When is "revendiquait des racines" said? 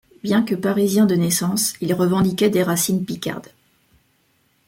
1.93-3.05